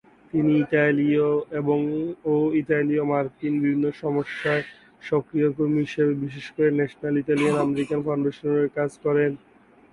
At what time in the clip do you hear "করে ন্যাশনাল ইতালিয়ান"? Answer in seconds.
6.55-7.55